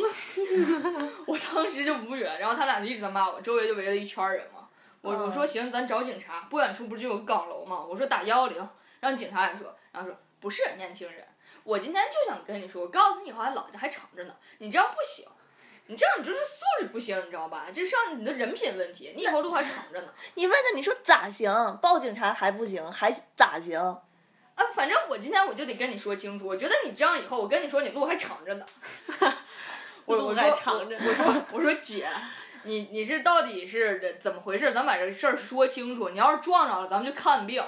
[1.28, 2.40] 我当时就无语了。
[2.40, 4.68] 然后他俩就一直在骂我，周围就围了一圈人嘛。
[5.02, 7.86] 我我说行，咱找警察，不远处不是就有个岗楼吗？
[7.88, 8.70] 我说打幺幺零，
[9.02, 11.28] 让警察也说，然后说不是年轻人，
[11.64, 15.26] 我今天就想跟你说，我告诉你以后还老着还长着呢，你这样不行。
[15.88, 17.66] 你这样你就是素质不行，你知道吧？
[17.74, 20.08] 这上你的人品问题，你以后路还长着呢。
[20.36, 21.52] 你问他，你说咋行？
[21.82, 23.78] 报警察还不行，还咋行？
[23.78, 28.66] 啊，反正我今天我就得跟你说清楚，我觉得你这样以后，我跟你说你路还长着呢。
[30.06, 32.08] 我路我说还长着我我说 我说姐，
[32.64, 34.72] 你你是到底是怎么回事？
[34.72, 36.10] 咱把这事儿说清楚。
[36.10, 37.62] 你要是撞着了，咱们就看病，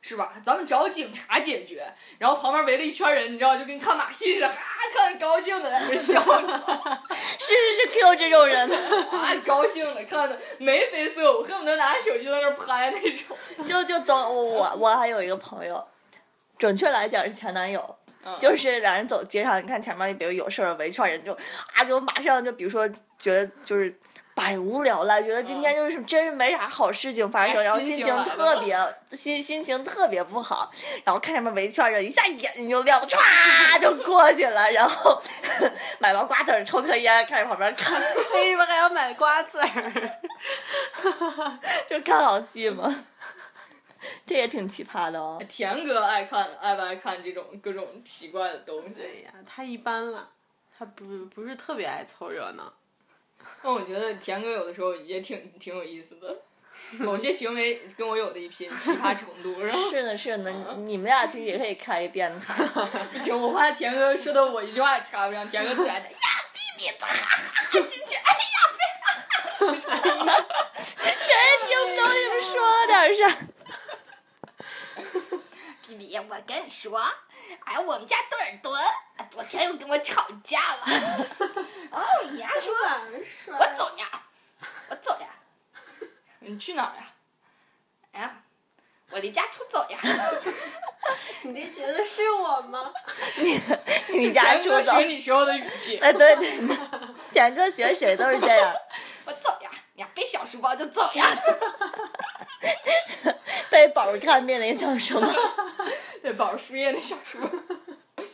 [0.00, 0.32] 是吧？
[0.44, 1.84] 咱们找警察解决。
[2.18, 4.54] 然后旁边围了一圈人，你知道，就跟看马戏似的，啊，
[4.94, 6.46] 看着高兴的在那笑着，
[7.14, 8.70] 是是是，Q 这种人，
[9.10, 13.36] 啊，高兴的看的眉飞色舞，恨不得拿着手机在那儿拍那种。
[13.66, 15.86] 就就走我我还有一个朋友，
[16.56, 17.80] 准确来讲是前男友。
[18.24, 21.32] 嗯就是俩人走街上，你看前面比如有事儿围一圈人就
[21.72, 22.86] 啊，就马上就比如说
[23.18, 23.96] 觉得就是
[24.38, 28.78] 百无聊赖，觉得今天就是真是没啥好事情发生，哎然后心情特别
[29.10, 30.70] 心心情特别不好，
[31.02, 35.20] 然后看前面围圈人，一下眼睛就亮了，歘 就过去了，然后
[35.98, 38.00] 买包瓜子儿抽颗烟，看着旁边看，
[38.34, 40.20] 为什么还要买瓜子儿？
[41.88, 43.04] 就看好戏嘛。
[44.24, 45.42] 这也挺奇葩的哦。
[45.48, 49.00] 田哥爱看爱不爱看这种各种奇怪的东西？
[49.00, 50.28] 对呀，他一般了，
[50.78, 52.72] 他不不是特别爱凑热闹。
[53.62, 56.36] 但我觉得田哥有的时候也挺挺有意思的，
[56.98, 59.60] 某些行为跟我有的一拼， 奇葩程度。
[59.60, 62.64] 然后是的，是的，你你们俩其实也可以开一电台。
[63.12, 66.16] 不行，我怕田哥说的我一句话也插不上，田哥最爱的呀，
[66.52, 67.36] 逼逼的，哈哈
[67.70, 68.58] 哈进去，哎呀，
[69.58, 70.46] 哈哈
[70.80, 72.54] 谁也听不懂你们说
[72.86, 73.22] 点啥？
[75.82, 77.00] 弟弟，我跟你说，
[77.64, 78.80] 哎，我们家多尔顿
[79.30, 80.86] 昨天又跟我吵架了。
[81.90, 82.74] 哦，你丫说，
[83.58, 84.06] 我走呀，
[84.88, 85.28] 我走呀，
[86.40, 87.12] 你去哪儿呀？
[88.12, 88.42] 哎呀，
[89.10, 89.98] 我离家出走呀。
[91.42, 92.92] 你这学的是我吗？
[94.08, 94.92] 你家出走？
[94.92, 95.98] 学你时候的语气。
[95.98, 96.76] 哎，对对对，
[97.32, 98.74] 田哥学谁都是这样。
[99.24, 101.26] 我走呀，你呀背小书包就走呀。
[103.70, 105.32] 带宝儿看病那小什么？
[106.22, 107.50] 对，宝儿输液的小书包。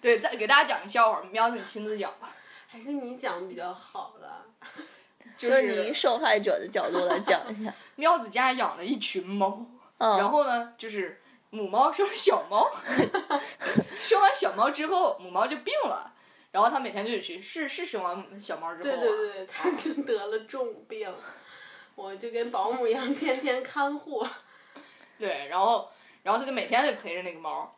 [0.00, 2.30] 对，再给大家讲个笑话，喵子你亲自讲吧。
[2.68, 4.46] 还是你讲比较好了。
[5.36, 7.74] 就就是你以受害者的角度来讲一下。
[7.96, 9.66] 喵子家养了一群猫，
[9.98, 12.70] 嗯，然后呢，就是母猫生了小猫，
[13.92, 16.12] 生完小猫之后，母猫就病了，
[16.52, 21.12] 然后他每天就得去，是是生完小猫之后、啊，对对对，他就得了重病，
[21.96, 24.24] 我就跟保姆一样，天天看护。
[25.18, 25.90] 对，然后
[26.22, 27.74] 然后他就每天得陪着那个猫。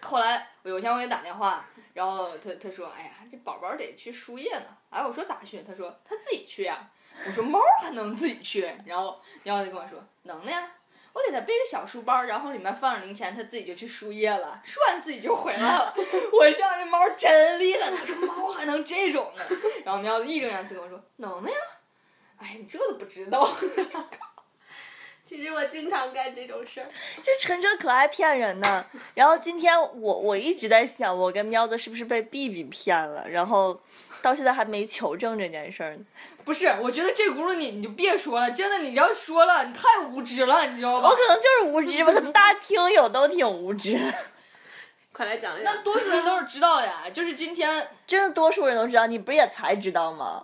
[0.00, 5.64] 后来有一天我给他打电话，然后他他说：“哎呀，这宝宝得去输液呢。”哎，我说咋去？
[5.66, 6.88] 他说他自己去呀。
[7.26, 8.60] 我说猫还能自己去？
[8.86, 10.70] 然后然后他跟我说能的呀。
[11.12, 15.94] 我给他背个小书包，然后里面放着零钱，他自己就去输液了，输完自己就回来了。
[16.32, 19.42] 我上这猫真厉害，他说猫还能这种呢。
[19.84, 21.56] 然后喵子义正言辞跟我说能的呀。
[22.38, 23.50] 哎，你这都不知道。
[25.26, 26.88] 其实我经常干这种事儿。
[27.20, 28.86] 这陈哲可爱骗人呢。
[29.14, 33.28] 然后今天我我一直在想，我跟喵子是不是被 B B 骗了？
[33.28, 33.78] 然后
[34.22, 36.04] 到现在还没求证这件事儿呢。
[36.44, 41.14] 不是，我觉得这轱辘你你就别说了，真的，你要说了，你太无知了，你知道吗我？
[41.14, 43.98] 可能就是无知吧，可能大家听友都挺无知。
[45.12, 45.74] 快来讲一讲。
[45.74, 50.42] 那多数人都是知道的呀，就是今天， 真的多数人都知道，你不是也才知道吗？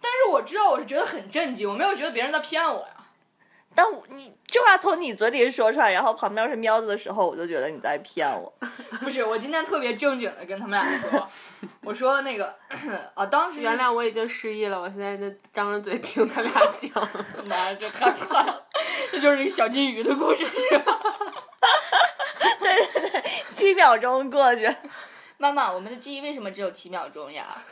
[0.00, 2.96] 但是我知道，我是觉得很震惊，我没有觉得别人在骗我呀。
[3.72, 8.52] 但我你这话从你嘴里说出来，然后旁边是喵子的时候，我就觉得你在骗我。
[9.00, 11.30] 不是，我今天特别正经的跟他们俩说，
[11.84, 12.56] 我说那个
[13.14, 17.08] 啊，当时原谅我已经失忆了，我现在就张着嘴听他俩讲。
[17.44, 18.66] 妈呀，这太快了，
[19.12, 20.44] 这就是一个小金鱼的故事。
[22.60, 24.74] 对对对七秒钟过去，
[25.38, 27.62] 妈妈，我们的记忆为什么只有七秒钟呀？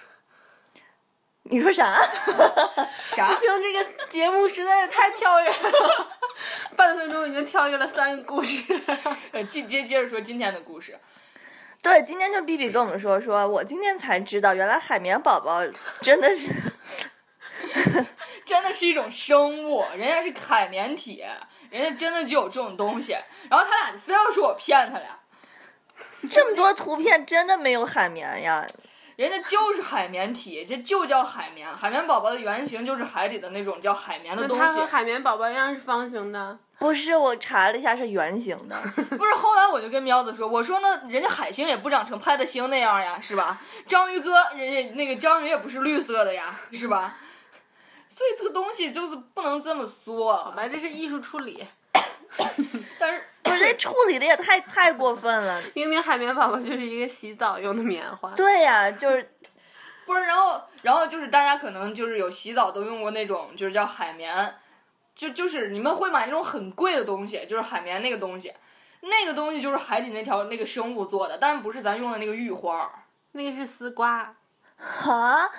[1.44, 1.98] 你说啥？
[3.06, 3.40] 啥不？
[3.40, 6.18] 行，这个节目实在是太跳跃了，
[6.76, 8.62] 半分钟已经跳跃了三个故事。
[9.32, 10.98] 呃，接接接着说今天的故事。
[11.82, 15.60] 对，今天就 B B 跟我们说，说我今天才知道，原来海绵宝宝
[16.02, 16.48] 真的是，
[18.44, 21.24] 真的是一种生物，人家是海绵体，
[21.70, 23.12] 人家真的就有这种东西。
[23.48, 25.18] 然后他俩就非要说我骗他俩，
[26.28, 28.66] 这么多图片真的没有海绵呀。
[29.16, 31.68] 人家就是海绵体，这就叫海绵。
[31.68, 34.86] 海绵宝宝的原型就是海底的那种叫海绵的东西那它和。
[34.86, 36.56] 海绵宝宝一样是方形的。
[36.78, 38.76] 不是，我查了一下是圆形的。
[38.94, 43.60] 不是，后来我就跟喵子说，我说那，人家海星也不长成派大星那样呀，是吧？
[43.86, 47.16] 章鱼哥，人家那个章鱼也不是绿色的呀，是吧？
[48.08, 50.36] 所以这个东西就是不能这么说。
[50.36, 51.66] 好吧，这是艺术处理。
[52.98, 55.60] 但是不是，这处理的也太太过分了。
[55.74, 58.30] 明明海绵宝宝就是一个洗澡用的棉花。
[58.32, 59.34] 对呀、就是
[60.06, 64.54] 不是，然后然后就是大家可能就是有洗澡都用过那种，就是叫海绵，
[65.18, 68.54] 就就是你们会买那种很贵的东西，就是海绵那个东西，
[69.00, 72.90] 那个东西就是海底那条那个生物做的，但是不是咱用的那个玉花儿。
[73.32, 74.34] 那个是丝瓜。
[74.78, 75.42] 啊，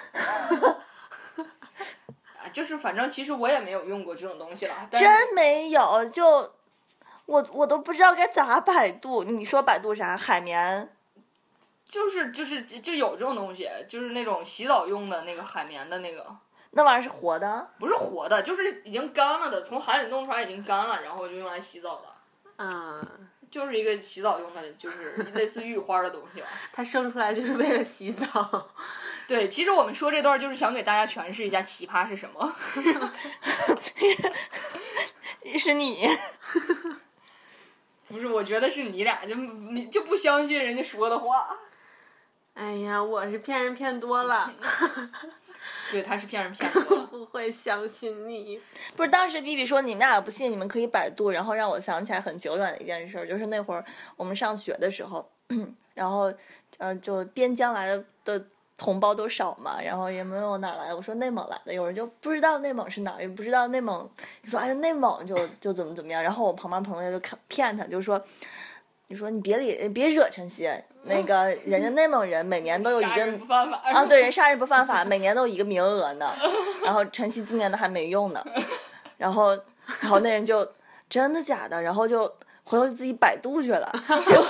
[1.36, 6.06] 啊，就是反正其实我也没有用过这种东西了，但真没有。
[6.10, 6.54] 就
[7.26, 9.26] 我我都不知道该咋百度。
[9.26, 10.16] 你说百度啥？
[10.16, 10.90] 海绵？
[11.86, 16.34] 就是就是就有这种东西，就是那种洗澡用的那个海绵的那个，
[16.72, 17.70] 那玩意儿是活的？
[17.80, 22.04] 不是活的，就是已经干了的，从海里弄出来已经干了，然后就用来洗澡的，
[22.58, 26.48] 嗯，就是一个洗澡用的，就是 类似浴花的东西吧。
[26.72, 28.70] 它生出来就是为了洗澡。
[29.28, 32.56] 对，其实我们说这段就是想给大家诠释一下奇葩是什么。
[35.58, 36.08] 是你？
[38.08, 41.58] 不是，我觉得是你俩就你就不相信人家说的话。
[42.56, 44.52] 哎呀，我是骗人骗多了，
[45.92, 47.06] 对，他是骗人骗多了。
[47.08, 48.60] 不会相信你。
[48.96, 53.84] 不是，当时 B B 说你们俩不信，你们可以百度，然后让我想起来很久远的一件事儿，就是那会儿
[54.16, 55.30] 我们上学的时候，
[55.94, 56.32] 然后
[56.78, 58.46] 呃，就边疆来的的
[58.78, 64.10] 同胞都少嘛，然后也没有哪来的，我说内蒙来的，有人就不知道内蒙是哪儿，也不知道内蒙，
[64.44, 68.24] 你说哎内蒙就就怎么怎么样，然后我旁边朋友就看骗他，就说。
[69.12, 70.70] 你说你别理别惹晨曦，
[71.04, 73.56] 那个 人家内蒙人每年都有一个。
[73.84, 76.32] 啊，对，人杀人不犯法， 每年都有一个名额呢。
[76.86, 78.46] 然后晨曦今年的还没用呢。
[79.18, 79.50] 然后，
[80.02, 80.66] 然后那人就
[81.10, 82.24] 真的假的，然后就
[82.64, 83.92] 回头自己百度去了，
[84.24, 84.46] 结果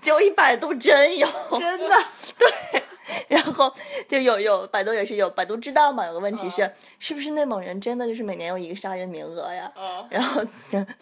[0.00, 1.28] 结果一百度真有，
[1.58, 1.96] 真的，
[2.36, 2.81] 对。
[3.28, 3.72] 然后
[4.08, 9.70] 就有有百度也是有百度知道嘛，有个问题是、是不是内蒙人真的就是每年有一个杀人名额呀？
[9.76, 10.42] 嗯然后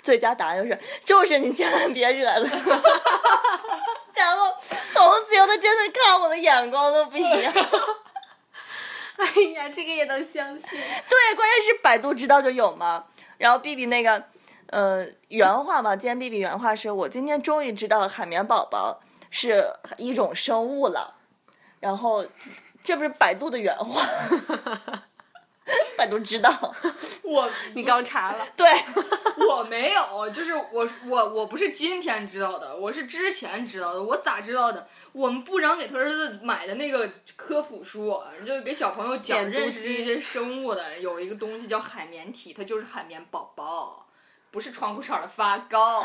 [0.03, 2.57] 最佳答案就是就是你千万别惹他。
[4.15, 4.55] 然后
[4.91, 7.53] 从此以后，他真的看我的眼光都不一样。
[9.17, 10.63] 哎呀，这个也能相信。
[10.63, 13.07] 对，关键是百度知道就有嘛。
[13.39, 14.23] 然后 B B 那个，
[14.69, 19.01] 呃，原话嘛，今天 B B 原话是我今天终于知道海绵宝宝
[19.31, 21.15] 是一种生物了。
[21.81, 22.25] 然后，
[22.85, 24.07] 这不是百度的原话，
[25.97, 26.53] 百度知道。
[27.25, 28.67] 我你刚查了， 对，
[29.49, 34.03] 我没有，就是我我我不是今天知道的，我是之前知道的。
[34.03, 34.87] 我咋知道的？
[35.13, 44.07] 我们部长给他儿子买的那个科普书，就给小朋友讲认识这些生物的，有一个东西叫海绵体，它就是海绵宝宝，
[44.51, 46.05] 不是窗户上的发糕。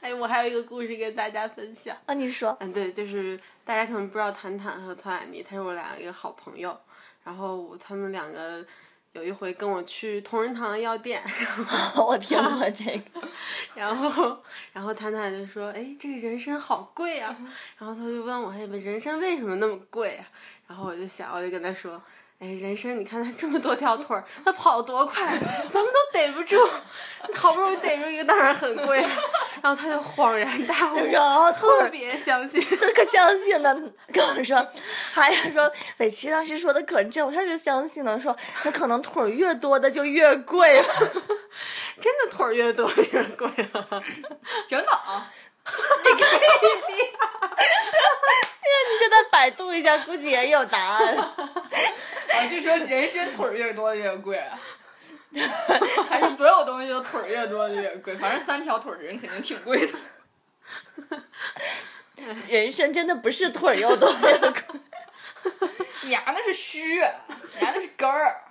[0.00, 1.96] 哎，我还有一个故事跟大家分享。
[2.04, 6.78] 啊，你说，嗯，对，就是大家可能不知道谭谭和曹雅妮，他是我俩一个好朋友，
[7.24, 8.64] 然后他们两个
[9.12, 11.22] 有一回跟我去同仁堂的药店，
[11.96, 13.26] 我听过这个。
[13.74, 14.42] 然后
[14.72, 17.34] 然后谭谭就说，哎，这个人参好贵啊，
[17.78, 20.26] 然后他就问我，哎，人参为什么那么贵啊？
[20.68, 22.00] 然后我就想，我就跟他说。
[22.40, 25.26] 哎，人参，你看它这么多条腿儿，它跑多快，
[25.72, 26.56] 咱们都逮不住，
[27.34, 29.00] 好不容易逮住一个，当然很贵。
[29.62, 32.60] 然后他就恍然大悟，然后特别相信。
[32.76, 33.74] 他可相信了，
[34.12, 34.68] 跟我说，
[35.12, 40.84] 还呀说伟奇当时说的可正，他就相信了，说他可能腿儿越多的就越贵了。
[42.02, 44.02] 真的腿儿越多越贵了。
[44.68, 45.32] 真的啊？
[48.64, 51.16] 你现在百度一下，估计也有答案。
[51.16, 51.34] 啊，
[52.50, 54.58] 就说人参腿儿越多越贵啊，
[56.08, 58.16] 还是所有东西都腿儿越多越贵？
[58.16, 59.98] 反正三条腿儿的人肯定挺贵的。
[62.48, 64.52] 人参真的不是腿儿又多越贵。
[66.02, 68.42] 你丫那是须，你丫那是根儿，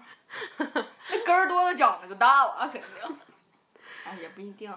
[0.58, 3.20] 那根儿多的长得就大了，肯定。
[4.06, 4.72] 哎，也不一定。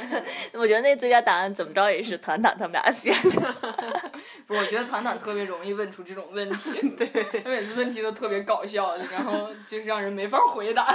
[0.54, 3.54] 我觉得那最佳答案怎么着也是团团他们俩写的。
[4.46, 7.06] 不，我觉得团团特别容易问出这种问题，对，
[7.42, 10.94] 他每次问题都特别搞笑，然后就是让人没法回答。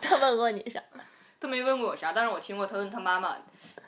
[0.00, 0.80] 他问过你啥？
[1.40, 3.36] 他没问过我啥，但是我听过他问他妈妈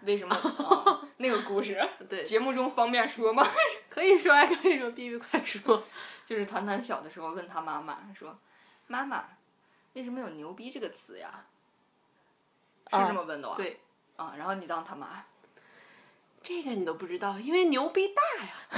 [0.03, 1.81] 为什么、啊、那个故事。
[2.09, 3.47] 对节目中方便说吗？
[3.89, 5.85] 可以说，还可以说，B B 快说。
[6.27, 8.37] 就是团团小的时候问他妈妈说
[8.89, 9.25] ：“妈妈，
[9.95, 11.45] 为什么有牛逼这个词呀？”
[12.93, 13.55] 是这么问的吧？
[13.57, 13.81] 对，
[14.17, 15.25] 啊，然后你当他妈，
[16.43, 18.51] 这个你都不知道，因为牛逼大呀。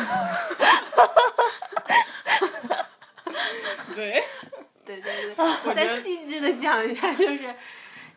[3.95, 4.25] 对，
[4.85, 7.55] 对对对， 我再细致的讲一下，就是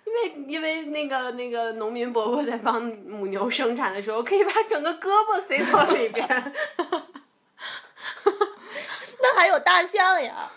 [0.05, 6.53] 因为因为那个那个农民伯伯在帮母牛生产的时候，可以把整个胳膊塞到里边。
[9.23, 10.51] 那还有大象呀？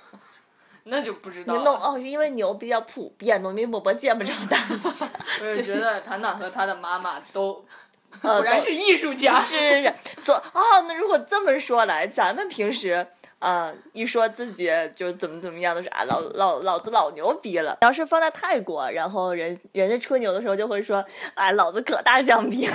[0.85, 5.09] 那就不知道哦，因为牛比较普遍，农民伯伯见不着 大象。
[5.41, 7.65] 我也觉得唐唐和他的妈妈都
[8.23, 9.41] 果然是艺术家。
[9.41, 13.07] 是是是说哦，那如果这么说来，咱们平时。
[13.41, 17.77] 啊、一说自己就怎么怎么样，都是啊老老老子老牛逼了。
[17.83, 21.05] 要是放在泰国，然后人人家吹牛的时候就会说，
[21.35, 22.75] 哎老子可大象逼了。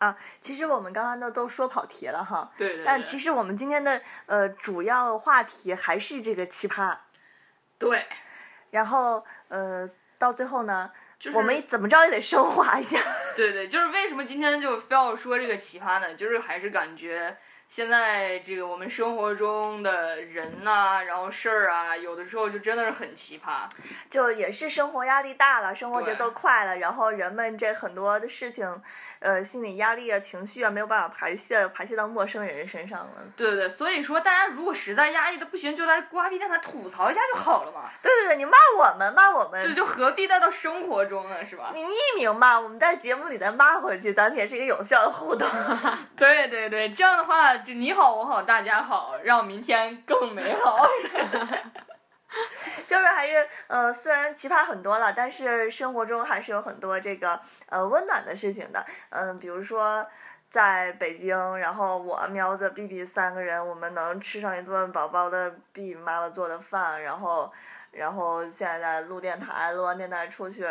[0.00, 2.84] 啊，其实我们刚刚都都说跑题了哈，对对对。
[2.86, 6.96] 但其实我们今天的呃主要话题还是这个奇葩，
[7.78, 8.06] 对，
[8.70, 9.86] 然后呃
[10.18, 12.98] 到最后呢，就是我们怎么着也得升华一下。
[13.36, 16.14] 对对，就是为什么今天就非要说这个奇葩呢？
[16.14, 17.36] 就是还是感觉
[17.70, 23.68] 现在这个我们生活中的人呐、然后事儿啊，有的时候就真的是很奇葩。
[24.10, 28.82] 就也是生活压力大了，生活节奏快了，然后人们这很多的事情，
[29.20, 33.12] 呃，心理压力啊、情绪啊，没有办法排泄，排泄到陌生人身上了。
[33.36, 37.88] 对对对，所以说大家如果实在压抑的不行，就来瓜逼电台吐槽一下就好了嘛。
[38.02, 41.46] 对对对，你骂我们，骂我们，这就何必带到生活中呢？
[41.46, 41.70] 是吧？
[41.72, 45.48] 你匿名骂，我们在节目里再骂回去，咱们也是一个有效的互动。
[46.16, 50.86] 对对对，这样的话就你好我好大家好，让明天更美好。
[52.86, 57.38] 就是还是呃，虽然奇葩很多了，但是生活中还是有很多这个
[57.68, 58.84] 呃温暖的事情的。
[59.10, 60.06] 嗯、比如说
[60.48, 67.52] 在北京，然后我苗子、B B 三个人，我们能吃上一顿饱饱的 B 妈妈做的饭，然后
[67.90, 70.64] 然后现在在录电台，录完电台出去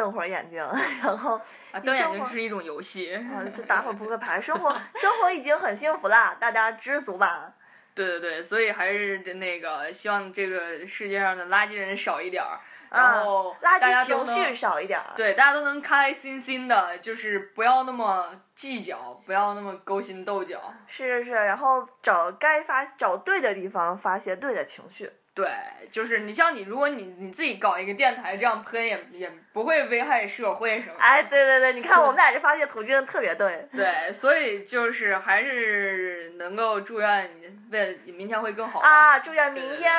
[0.00, 0.58] 瞪会儿眼睛，
[1.04, 1.38] 然后
[1.72, 3.14] 啊，瞪眼睛是一种游戏。
[3.14, 7.52] 啊， 就打会儿扑克牌，生活 生活已经很幸福啦，大家知足吧。
[7.94, 12.56] 对对对，所以还是那个希望这个世界上的垃圾人少一点儿，
[12.90, 15.12] 然啊后垃大家圾情绪少一点儿。
[15.14, 20.72] 对，大家都能开开心心的，就是不要那么计较，不要那么勾心斗角。
[20.86, 25.12] 是是是，然后找该发找对的地方发泄对的情绪。
[25.40, 31.00] 对，就是你像你，如果你你自己搞一个电台，这样喷也也不会危害社会什么的。
[31.02, 33.66] 哎，对对对，你看我们俩这发泄途径特别对。
[33.72, 39.90] 对，所以就是还是能够祝愿你为了明天会更好啊，祝愿明天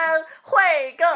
[0.43, 1.11] 会更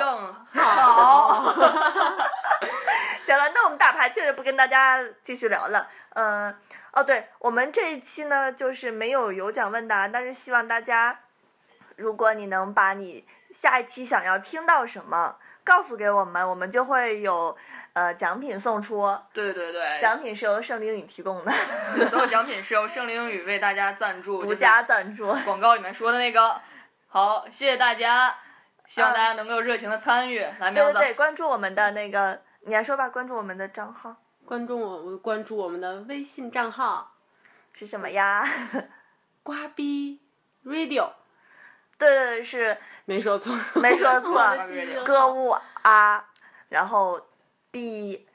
[0.53, 1.53] 更好。
[3.21, 5.88] 行了，那我们打牌确实不跟大家继续聊了。
[6.15, 6.55] 嗯、
[6.93, 11.19] 哦，对，我们这一期呢，就是没有有奖问答，但是希望大家，
[11.95, 17.55] 如果你能把你下一期想要听到什么告诉给我们，我们就会有
[17.93, 19.17] 呃奖品送出。
[19.31, 21.53] 对对对，奖品是由圣灵语提供的，
[22.09, 25.33] 所有奖品是 由圣灵语为大家赞助，独家赞助。
[25.45, 26.59] 广告里面说的那个。
[27.07, 28.35] 好，谢谢大家，
[28.85, 30.39] 希望大家能够热情的参与。
[30.59, 37.13] 来，对对对，关注我们的那个，你来说吧，关注我们的账号关注我，我关注我们的微信账号
[37.71, 38.45] 是什么呀？
[39.43, 40.19] 瓜逼
[40.65, 41.09] radio，
[42.05, 44.33] 对对对，是没说错，没说错
[45.03, 46.25] 歌舞啊，
[46.69, 47.19] 然后
[47.71, 48.27] B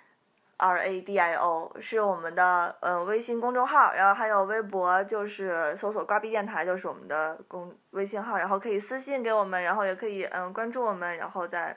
[0.57, 11.77] R A D I O 是我们的呃微信公众号，然后还有微博，就是搜索“瓜逼电台”就是我们的公微信号，然后可以私信给我们，然后也可以嗯关注我们，然后在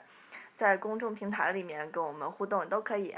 [0.54, 3.14] 在公众平台里面跟我们互动都可以。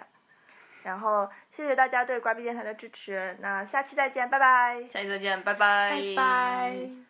[0.85, 4.81] 然后谢谢大家对瓜逼电台的支持，那下期再见，拜拜。
[4.85, 7.06] 下期再见，拜拜，拜拜。